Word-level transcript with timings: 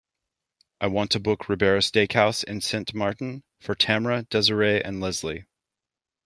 I 0.79 0.87
want 0.87 1.11
to 1.11 1.19
book 1.19 1.47
Ribera 1.47 1.77
Steakhouse 1.77 2.43
in 2.43 2.61
Sint 2.61 2.95
Maarten 2.95 3.43
for 3.59 3.75
tamra, 3.75 4.27
desiree 4.29 4.83
and 4.83 4.99
lesley. 4.99 5.45